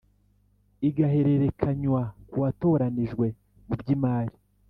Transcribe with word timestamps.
Igaherekanywa 0.87 2.01
ku 2.29 2.35
watoranijwe 2.43 3.25
mu 3.67 3.73
by 3.79 3.87
imari 3.95 4.35